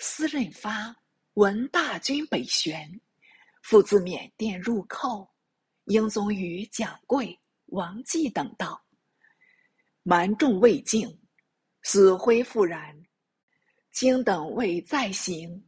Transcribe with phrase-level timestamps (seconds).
[0.00, 0.94] 司任发
[1.34, 2.88] 闻大军北旋，
[3.62, 5.28] 复自缅甸入寇，
[5.86, 7.36] 英宗与蒋贵、
[7.66, 8.80] 王继等道
[10.04, 11.20] ：“蛮众未尽，
[11.82, 12.96] 死灰复燃。
[13.90, 15.66] 卿等未再行。”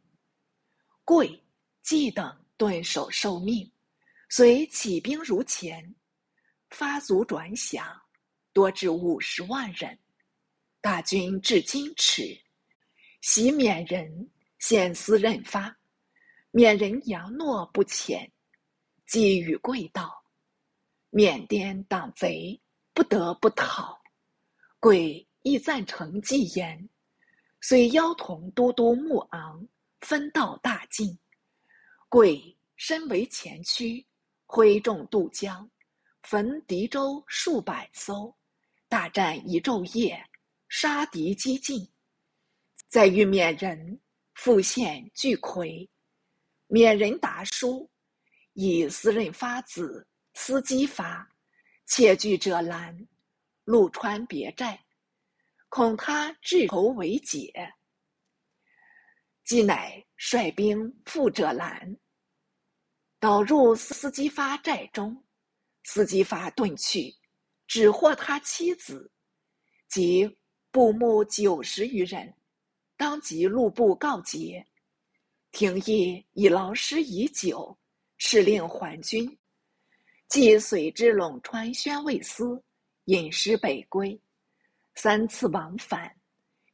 [1.05, 1.45] 贵、
[1.83, 3.69] 继等顿首受命，
[4.29, 5.93] 遂起兵如前，
[6.71, 7.83] 发卒转饷，
[8.53, 9.99] 多至五十万人。
[10.81, 12.41] 大军至金池。
[13.21, 15.77] 袭缅人，献司任发，
[16.52, 18.30] 缅人杨诺不前，
[19.06, 20.24] 即与贵道
[21.11, 22.59] ：“缅甸党贼，
[22.95, 24.01] 不得不讨。”
[24.80, 26.88] 贵亦赞成计言，
[27.61, 29.69] 遂邀同都督穆昂
[30.00, 31.19] 分道大进。
[32.09, 34.05] 贵身为前驱，
[34.47, 35.70] 挥众渡江，
[36.23, 38.34] 焚敌舟数百艘，
[38.89, 40.27] 大战一昼夜，
[40.70, 41.87] 杀敌几尽。
[42.91, 44.01] 在遇缅人
[44.35, 45.89] 复现巨魁，
[46.67, 47.89] 缅人达书，
[48.55, 51.25] 以司任发子司机发，
[51.87, 53.06] 窃据者拦，
[53.62, 54.84] 陆川别寨，
[55.69, 57.73] 恐他智头为解，
[59.45, 61.97] 即乃率兵赴者拦，
[63.20, 65.25] 导入司机发寨中，
[65.84, 67.14] 司机发遁去，
[67.69, 69.12] 只获他妻子
[69.89, 70.39] 及
[70.73, 72.34] 部目九十余人。
[73.01, 74.62] 当即路部告捷，
[75.53, 77.75] 廷议已劳师已久，
[78.19, 79.39] 敕令还军。
[80.29, 82.62] 即随之陇川宣慰司
[83.07, 84.20] 引师北归，
[84.97, 86.15] 三次往返。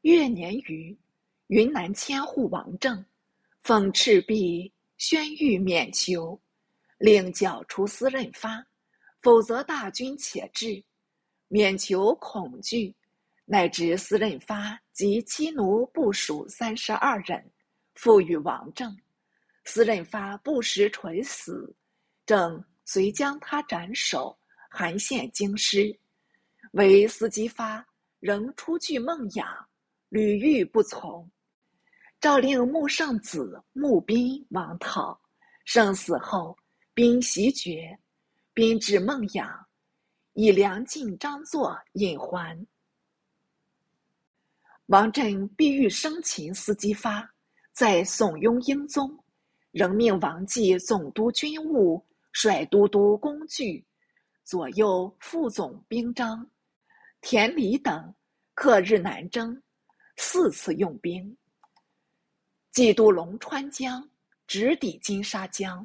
[0.01, 0.99] 月年余，
[1.47, 3.07] 云南千户王政
[3.63, 6.37] 奉赤壁宣谕免囚，
[6.99, 8.67] 令缴除司任发，
[9.21, 10.83] 否则大军且至。
[11.47, 12.93] 免囚恐惧。
[13.49, 17.53] 乃至司任发及妻奴部属三十二人，
[17.97, 18.97] 赋予王政。
[19.67, 21.77] 司任发不时垂死，
[22.25, 24.35] 正遂将他斩首，
[24.71, 25.95] 函献京师。
[26.73, 27.87] 唯司机发
[28.21, 29.47] 仍出具梦养，
[30.09, 31.31] 屡欲不从。
[32.19, 35.21] 诏令穆圣子穆宾王讨。
[35.67, 36.57] 圣死后，
[36.95, 37.95] 宾袭爵，
[38.55, 39.63] 宾至孟养，
[40.33, 42.67] 以梁晋张作引还。
[44.87, 47.29] 王振必欲生擒司机发，
[47.73, 49.19] 在怂恿英宗，
[49.73, 52.01] 仍命王继总督军务，
[52.33, 53.85] 率都督工具，
[54.45, 56.49] 左右副总兵章、
[57.21, 58.15] 田礼等，
[58.55, 59.61] 克日南征，
[60.17, 61.37] 四次用兵。
[62.71, 64.09] 冀渡龙川江，
[64.47, 65.85] 直抵金沙江，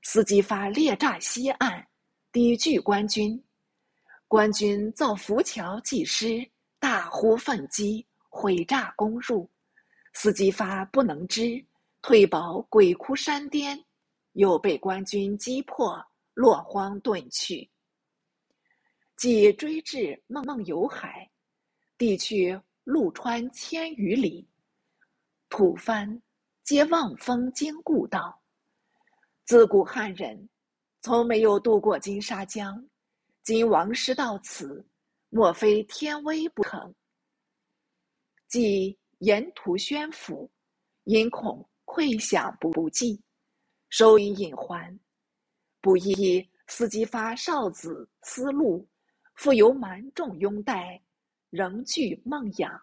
[0.00, 1.86] 司机发列栅西岸，
[2.32, 3.38] 抵拒官军。
[4.26, 8.07] 官军造浮桥济师，大呼奋击。
[8.28, 9.48] 毁诈攻入，
[10.12, 11.64] 司机发不能支，
[12.02, 13.82] 退保鬼窟山巅，
[14.32, 16.02] 又被官军击破，
[16.34, 17.68] 落荒遁去。
[19.16, 21.28] 即追至孟孟有海，
[21.96, 24.48] 地去陆川千余里，
[25.48, 26.20] 吐蕃
[26.62, 28.40] 皆望风经故道。
[29.44, 30.48] 自古汉人
[31.00, 32.86] 从没有渡过金沙江，
[33.42, 34.86] 今王师到此，
[35.30, 36.94] 莫非天威不成？
[38.48, 40.48] 即沿途宣抚，
[41.04, 43.22] 因恐溃饷不济，
[43.90, 44.98] 收银引还。
[45.80, 48.88] 不意司机发少子思路，
[49.34, 51.00] 复由蛮众拥戴，
[51.50, 52.80] 仍据孟养。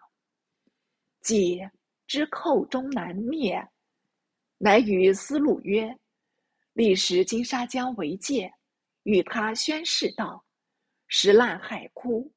[1.20, 1.60] 即
[2.06, 3.60] 知寇终难灭，
[4.58, 5.98] 乃与思路曰
[6.74, 8.52] ：“历时金沙江为界，
[9.02, 10.44] 与他宣誓道
[11.08, 12.32] ：‘石烂海枯，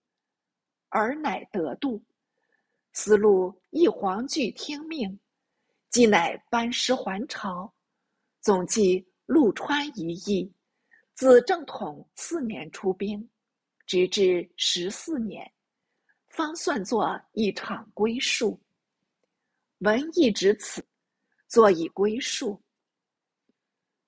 [0.89, 2.03] 尔乃得度。’”
[3.01, 5.17] 思路一黄惧听命，
[5.89, 7.73] 即乃班师还朝。
[8.41, 10.53] 总计陆川一役，
[11.13, 13.25] 自正统四年出兵，
[13.85, 15.49] 直至十四年，
[16.27, 18.59] 方算作一场归数。
[19.77, 20.85] 文亦至此，
[21.47, 22.61] 作以归数。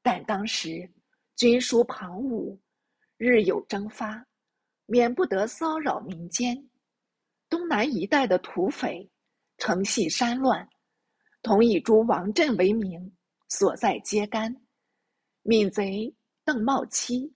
[0.02, 0.92] 但当时
[1.38, 2.60] 军书旁骛，
[3.16, 4.22] 日有征发，
[4.86, 6.62] 免不得骚扰民间。
[7.52, 9.12] 东南一带的土匪，
[9.58, 10.66] 城系山乱，
[11.42, 13.14] 同以诛王振为名，
[13.50, 14.56] 所在皆干。
[15.42, 16.16] 闽贼
[16.46, 17.36] 邓茂期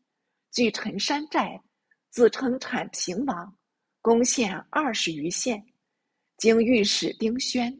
[0.51, 1.61] 据陈山寨，
[2.11, 3.57] 自称产平王，
[4.01, 5.61] 攻陷二十余县。
[6.37, 7.77] 经御史丁宣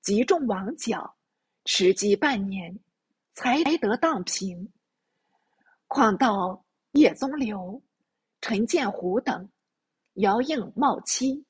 [0.00, 1.16] 集众王角，
[1.64, 2.78] 持机半年，
[3.32, 4.72] 才得荡平。
[5.88, 7.82] 况到叶宗流、
[8.40, 9.50] 陈建虎等，
[10.14, 11.44] 遥应茂期。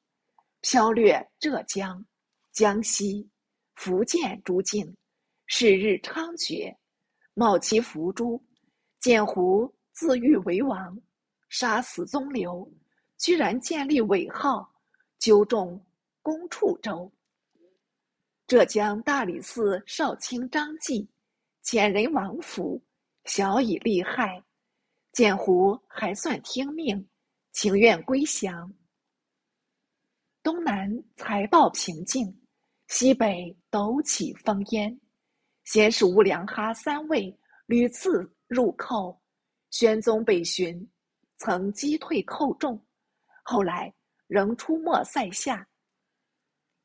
[0.66, 2.02] 飘掠浙江、
[2.50, 3.28] 江西，
[3.74, 4.96] 福建诸境，
[5.44, 6.74] 是日猖獗，
[7.34, 8.42] 冒其伏诛，
[8.98, 10.98] 简胡自欲为王，
[11.50, 12.66] 杀死宗流，
[13.18, 14.66] 居然建立伪号，
[15.18, 15.78] 纠众
[16.22, 17.12] 攻处州。
[18.46, 21.06] 浙江大理寺少卿张继
[21.62, 22.82] 遣人王府，
[23.26, 24.42] 晓以利害，
[25.12, 27.06] 简胡还算听命，
[27.52, 28.72] 情愿归降。
[30.44, 30.86] 东南
[31.16, 32.30] 财报平静，
[32.88, 35.00] 西北陡起烽烟。
[35.64, 39.18] 先是乌良哈三卫屡次入寇，
[39.70, 40.86] 宣宗被寻，
[41.38, 42.78] 曾击退寇众，
[43.42, 43.90] 后来
[44.26, 45.66] 仍出没塞下。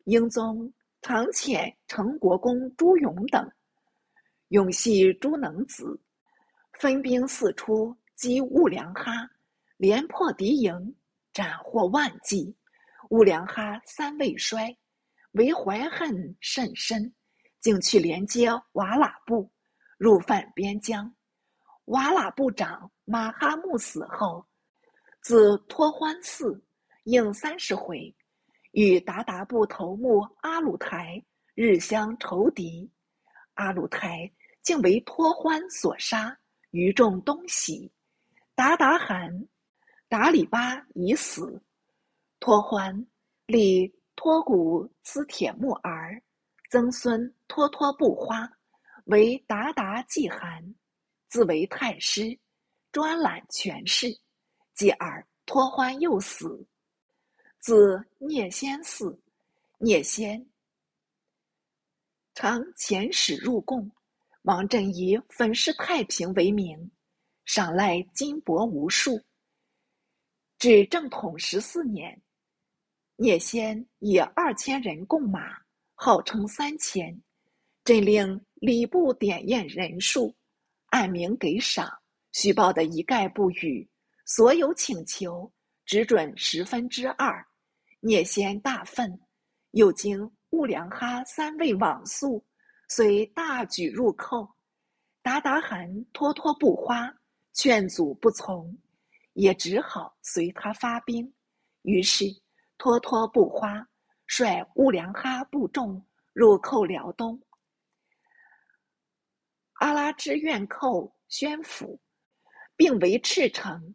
[0.05, 3.45] 英宗常遣成国公朱勇等，
[4.47, 5.99] 勇系朱能子，
[6.79, 9.29] 分兵四出击兀良哈，
[9.75, 10.95] 连破敌营，
[11.33, 12.55] 斩获万计。
[13.09, 14.77] 兀良哈三未衰，
[15.31, 17.13] 为怀恨甚深，
[17.59, 19.51] 竟去连接瓦剌部，
[19.97, 21.13] 入犯边疆。
[21.85, 24.45] 瓦剌部长马哈木死后，
[25.21, 26.63] 自托欢寺
[27.05, 28.15] 应三十回，
[28.73, 31.23] 与鞑靼部头目阿鲁台
[31.55, 32.91] 日相仇敌。
[33.55, 34.31] 阿鲁台
[34.61, 36.37] 竟为托欢所杀，
[36.69, 37.91] 余众东徙。
[38.55, 39.47] 鞑靼汗
[40.07, 41.59] 达里巴已死。
[42.39, 43.05] 托欢
[43.47, 46.21] 立托古斯铁木儿，
[46.69, 48.49] 曾孙托托不花
[49.05, 50.63] 为达达季汗，
[51.27, 52.37] 自为太师，
[52.91, 54.07] 专揽权势。
[54.73, 56.65] 继而托欢又死，
[57.59, 59.19] 自聂先嗣，
[59.77, 60.47] 聂先
[62.33, 63.91] 常遣使入贡，
[64.43, 66.89] 王振以粉饰太平为名，
[67.43, 69.21] 赏赖金帛无数。
[70.57, 72.21] 至正统十四年。
[73.21, 75.57] 聂先以二千人贡马，
[75.93, 77.21] 号称三千，
[77.83, 80.33] 朕令礼部点验人数，
[80.85, 81.91] 按名给赏，
[82.31, 83.85] 虚报的一概不予。
[84.25, 85.51] 所有请求
[85.85, 87.45] 只准十分之二。
[87.99, 89.19] 聂先大愤，
[89.71, 92.41] 又经兀良哈三位往诉，
[92.87, 94.47] 遂大举入寇。
[95.21, 97.13] 鞑靼汗托托不花，
[97.51, 98.73] 劝阻不从，
[99.33, 101.33] 也只好随他发兵。
[101.81, 102.23] 于是。
[102.79, 103.85] 托托不花，
[104.25, 107.39] 率兀良哈部众入寇辽东。
[109.73, 111.99] 阿拉之愿寇宣府，
[112.77, 113.93] 并为赤城。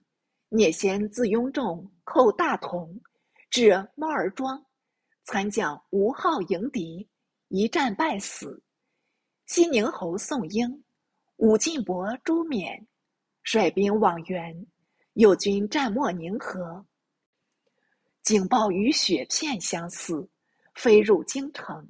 [0.50, 3.00] 聂先自雍仲寇大同，
[3.50, 4.64] 至猫儿庄，
[5.24, 7.08] 参将吴浩迎敌，
[7.48, 8.62] 一战败死。
[9.46, 10.84] 西宁侯宋英、
[11.36, 12.86] 武进伯朱冕
[13.42, 14.66] 率兵往援，
[15.14, 16.86] 右军战没宁河。
[18.24, 20.26] 警报与雪片相似，
[20.74, 21.86] 飞入京城。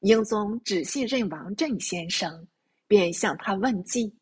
[0.00, 2.44] 英宗只信任王振先生，
[2.88, 4.12] 便向他问计。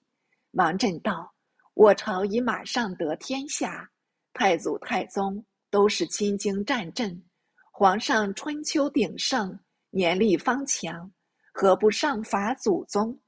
[0.50, 1.32] 王振道
[1.72, 3.90] ：“我朝已马上得天下，
[4.34, 7.24] 太祖太宗都是亲经战阵，
[7.72, 9.58] 皇上春秋鼎盛，
[9.88, 11.10] 年力方强，
[11.54, 13.18] 何不上伐祖宗，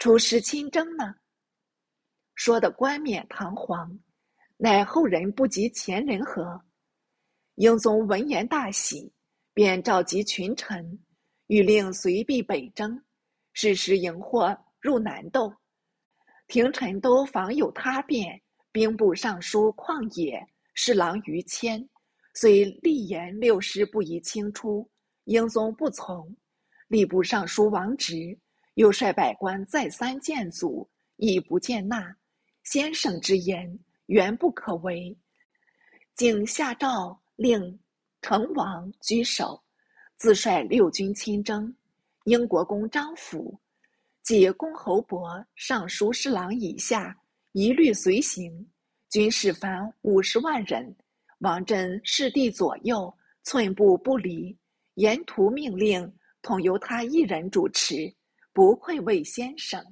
[0.00, 1.14] 出师亲征呢？”
[2.34, 3.96] 说的冠冕堂皇，
[4.56, 6.60] 乃后人不及前人何？
[7.56, 9.12] 英宗闻言大喜，
[9.52, 10.98] 便召集群臣，
[11.48, 12.98] 欲令随必北征，
[13.52, 15.52] 适时迎获入南斗。
[16.48, 18.40] 廷臣都防有他变，
[18.72, 21.86] 兵部尚书旷野侍郎于谦
[22.34, 24.90] 虽立言六师不宜轻出，
[25.24, 26.34] 英宗不从。
[26.88, 28.38] 吏部尚书王直
[28.74, 32.16] 又率百官再三谏阻，亦不见纳。
[32.64, 35.14] 先生之言原不可为，
[36.14, 37.21] 竟下诏。
[37.42, 37.76] 令
[38.20, 39.60] 成王居首，
[40.16, 41.74] 自率六军亲征。
[42.26, 43.58] 英国公张辅
[44.22, 47.18] 及公侯伯、尚书侍郎以下
[47.50, 48.64] 一律随行，
[49.10, 50.94] 军士凡五十万人。
[51.40, 54.56] 王振侍地左右，寸步不离。
[54.94, 58.14] 沿途命令统由他一人主持，
[58.52, 59.84] 不愧为先生。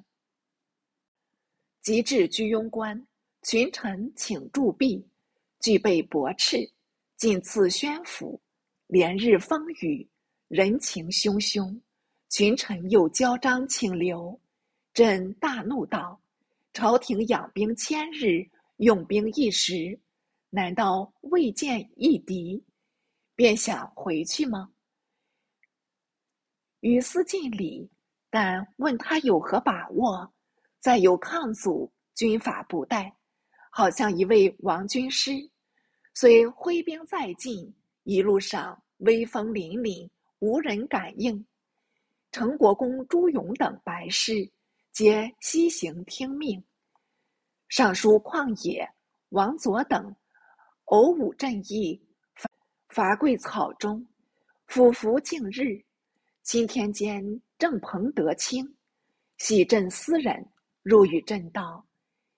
[1.81, 3.05] 及至居庸关，
[3.43, 5.05] 群臣请驻壁，
[5.59, 6.71] 具备驳斥。
[7.21, 8.41] 进次宣府，
[8.87, 10.09] 连日风雨，
[10.47, 11.79] 人情汹汹，
[12.29, 14.41] 群臣又交章请留。
[14.91, 16.19] 朕大怒道
[16.73, 18.43] ：“朝廷养兵千日，
[18.77, 19.99] 用兵一时，
[20.49, 22.65] 难道未见一敌，
[23.35, 24.71] 便想回去吗？”
[26.81, 27.87] 于斯尽礼，
[28.31, 30.33] 但问他有何把握？
[30.79, 33.13] 再有抗阻，军法不怠，
[33.69, 35.50] 好像一位王军师。
[36.13, 41.45] 虽挥兵再进，一路上威风凛凛，无人敢应。
[42.31, 44.49] 成国公朱勇等白事，
[44.91, 46.61] 皆西行听命。
[47.69, 48.87] 尚书旷野、
[49.29, 50.13] 王佐等，
[50.85, 52.01] 偶武正义，
[52.89, 54.05] 伐桂草中，
[54.67, 55.81] 俯伏敬日。
[56.43, 57.23] 今天间
[57.57, 58.75] 正彭德清，
[59.37, 60.45] 喜朕私人，
[60.83, 61.87] 入与朕道：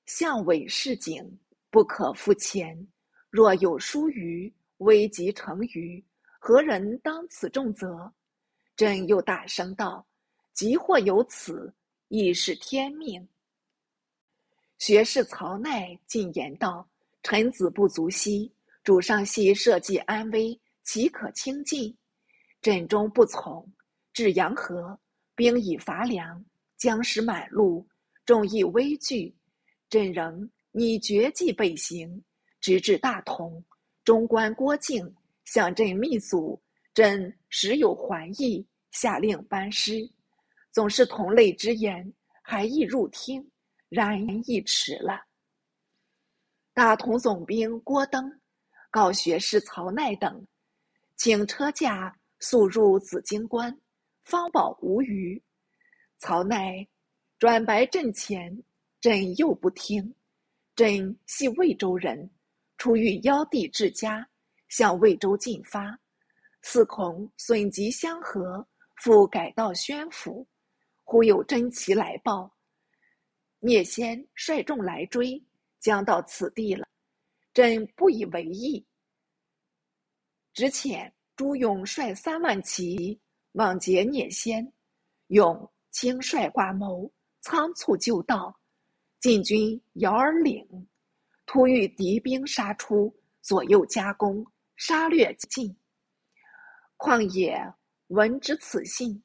[0.05, 1.39] 相委示警，
[1.71, 2.87] 不可复前。
[3.33, 6.03] 若有疏虞，危急成虞，
[6.37, 8.13] 何人当此重责？
[8.75, 10.05] 朕又大声道：
[10.53, 11.73] 即或有此，
[12.09, 13.27] 亦是天命。
[14.77, 16.87] 学士曹鼐进言道
[17.23, 21.97] ：“臣子不足惜，主上系社稷安危，岂可轻进？”
[22.61, 23.67] 朕终不从。
[24.13, 24.95] 至阳河，
[25.33, 26.45] 兵已乏粮，
[26.77, 27.83] 将士满路，
[28.25, 29.35] 众亦危惧。
[29.89, 32.23] 朕仍拟绝迹北行，
[32.63, 33.61] 直至大同。
[34.05, 36.57] 中官郭靖向朕密阻，
[36.93, 40.09] 朕时有还意，下令班师。
[40.71, 43.45] 总是同类之言，还意入听。
[43.89, 44.17] 然
[44.49, 45.21] 亦迟了。
[46.73, 48.39] 大同总兵郭登
[48.89, 50.47] 告学士曹鼐等，
[51.15, 53.77] 请车驾速入紫荆关，
[54.23, 55.43] 方保无虞。
[56.17, 56.87] 曹鼐
[57.37, 58.63] 转白阵前，
[58.99, 60.15] 朕又不听。
[60.75, 62.31] 朕系魏州人，
[62.83, 64.27] 出欲邀弟至家，
[64.67, 65.97] 向魏州进发，
[66.63, 70.45] 似恐损及相合，复改道宣府。
[71.05, 72.53] 忽有真奇来报。
[73.59, 75.41] 聂先率众来追，
[75.79, 76.85] 将到此地了。
[77.53, 78.85] 朕不以为意，
[80.53, 83.17] 只遣朱勇率三万骑
[83.53, 84.73] 往截聂先。
[85.27, 87.09] 勇轻率挂谋，
[87.39, 88.53] 仓促就到。
[89.21, 90.67] 进军姚儿岭，
[91.45, 94.45] 突遇敌兵杀出，左右夹攻，
[94.75, 95.75] 杀掠尽。
[96.97, 97.61] 况也
[98.07, 99.21] 闻之此信，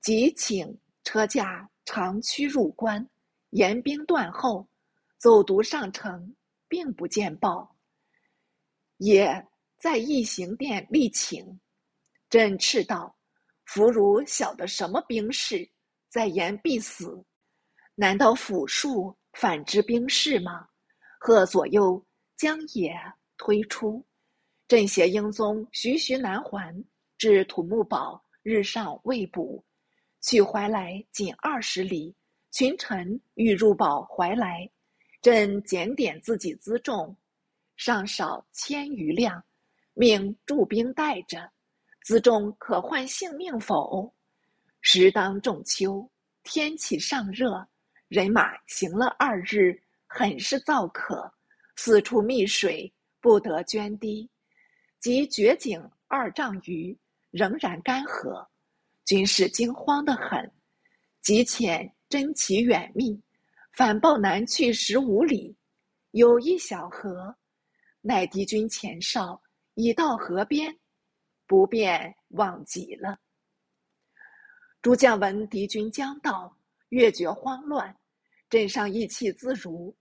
[0.00, 3.06] 即请车驾长驱入关。
[3.50, 4.68] 严兵断后，
[5.18, 6.34] 走读上城，
[6.66, 7.76] 并不见报。
[8.96, 9.46] 也
[9.78, 11.60] 在义行殿立请，
[12.28, 13.16] 朕斥道
[13.66, 15.70] ：“弗如晓得什么兵事，
[16.08, 17.24] 在言必死，
[17.94, 20.66] 难道府庶反之兵事吗？”
[21.26, 22.04] 贺左右
[22.36, 22.94] 将也
[23.38, 24.04] 推出，
[24.68, 26.84] 朕携英宗徐徐南还，
[27.16, 29.64] 至土木堡，日上未补，
[30.20, 32.14] 去怀来仅二十里。
[32.50, 34.70] 群臣欲入堡怀来，
[35.22, 37.16] 朕检点自己辎重，
[37.74, 39.42] 尚少千余辆，
[39.94, 41.50] 命驻兵带着。
[42.06, 44.14] 辎重可换性命否？
[44.82, 46.06] 时当仲秋，
[46.42, 47.66] 天气尚热，
[48.08, 49.80] 人马行了二日，
[50.16, 51.28] 很是燥渴，
[51.74, 52.90] 四处觅水，
[53.20, 54.30] 不得涓滴。
[55.00, 56.96] 及绝井二丈余，
[57.32, 58.46] 仍然干涸，
[59.04, 60.48] 军士惊慌得很，
[61.20, 61.90] 急遣。
[62.08, 63.20] 征其远觅，
[63.72, 65.56] 反报南去十五里，
[66.12, 67.34] 有一小河，
[68.00, 69.42] 乃敌军前哨，
[69.74, 70.78] 已到河边，
[71.44, 73.18] 不便忘记了。
[74.80, 76.56] 诸将闻敌军将到，
[76.90, 77.92] 越觉慌乱，
[78.48, 79.92] 镇上意气自如。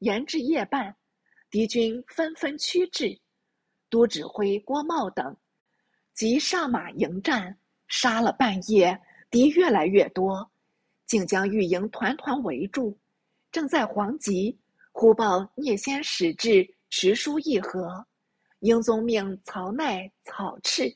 [0.00, 0.94] 延至夜半，
[1.50, 3.18] 敌军纷纷趋至，
[3.88, 5.34] 都指挥郭茂等
[6.12, 10.50] 即上马迎战，杀了半夜，敌越来越多。
[11.06, 12.96] 竟将御营团团围住，
[13.50, 14.56] 正在惶急，
[14.92, 18.06] 忽报聂先使至，持书议和。
[18.60, 20.94] 英宗命曹鼐、曹赤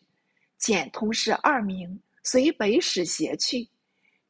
[0.61, 3.68] 遣通事二名随北使携去。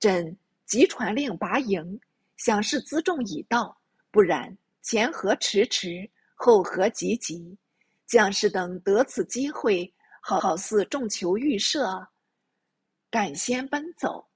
[0.00, 2.00] 朕即传令拔营，
[2.38, 3.76] 想是辎重已到，
[4.11, 7.59] 不然前河迟迟，后河急急。
[8.07, 12.07] 将士等得此机会，好似中求预设，
[13.11, 14.29] 赶先奔走。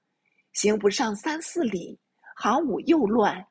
[0.53, 1.99] 行不上三四里，
[2.35, 3.45] 行伍又乱。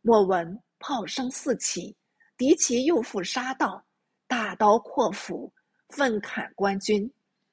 [0.00, 1.96] 莫闻炮声四起，
[2.36, 3.86] 敌骑又复杀到，
[4.26, 5.50] 大刀阔斧，
[5.90, 7.08] 奋砍官军。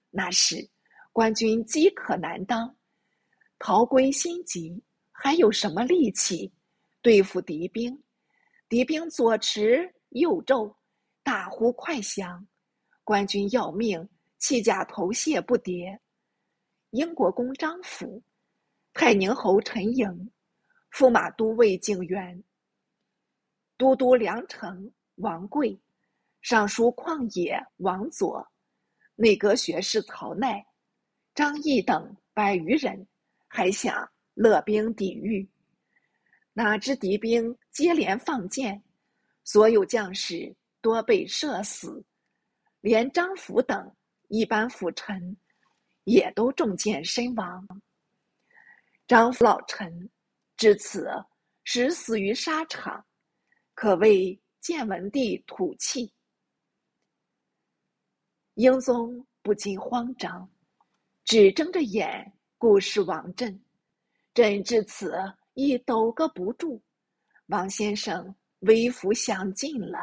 [0.10, 0.68] 那时
[1.14, 2.76] 官军饥渴难当，
[3.60, 6.52] 逃归心急，还有什么力气
[7.04, 8.04] 对付敌兵？
[8.70, 10.78] 敌兵左驰右骤，
[11.24, 12.48] 大呼快降，
[13.04, 14.08] 官军要命，
[14.38, 15.98] 弃甲投谢不迭。
[16.92, 18.22] 英国公张辅。
[18.94, 20.32] 泰宁侯陈颖、
[20.92, 22.44] 驸马都尉景元、
[23.78, 25.80] 都督梁城王贵、
[26.42, 28.46] 尚书旷野王佐、
[29.16, 30.64] 内阁学士曹鼐、
[31.34, 33.08] 张毅等百余人，
[33.48, 35.48] 还想勒兵抵御，
[36.54, 38.84] 哪知敌兵接连放箭，
[39.44, 42.04] 所有将士多被射死，
[42.82, 43.96] 连张辅等
[44.28, 45.38] 一般辅臣
[46.04, 47.66] 也都中箭身亡。
[49.08, 50.10] 张老臣
[50.58, 51.08] 至此
[51.64, 53.06] 始死于沙场，
[53.74, 56.14] 可谓建文帝吐气。
[58.56, 60.52] 英宗不禁慌张，
[61.24, 63.64] 只睁着眼顾视王振。
[64.34, 65.14] 朕至此
[65.62, 66.82] 亦抖个不住，
[67.48, 70.00] 王先生微服相近了。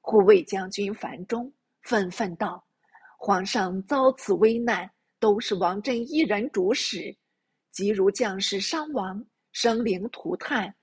[0.00, 2.66] 护卫将军樊中愤愤道
[3.16, 7.16] ：“皇上遭此危难，都是王振一人主使。
[7.70, 10.74] 即如将士伤亡、生灵涂炭，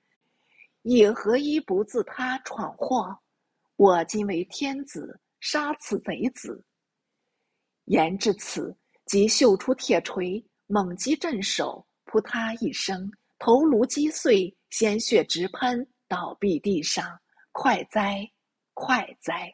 [0.83, 3.19] 亦何一不自他闯祸？
[3.75, 6.65] 我今为天子，杀此贼子。”
[7.85, 8.73] 言至此，
[9.07, 11.85] 即秀出铁锤，猛击镇守。
[12.05, 13.11] 扑嗒一声，
[13.45, 17.19] 头颅击碎，鲜血直喷，倒闭地上。
[17.51, 18.25] 快哉，
[18.73, 19.53] 快哉！